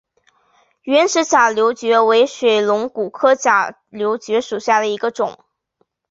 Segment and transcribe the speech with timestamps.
[0.81, 5.37] 圆齿假瘤蕨为水龙骨科假瘤蕨属下的一个种。